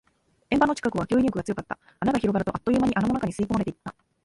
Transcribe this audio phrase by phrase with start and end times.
[0.49, 1.77] 円盤の近くは吸引力が強かった。
[1.99, 3.93] 穴が広がると、あっという間に穴の中に吸い込まれていった。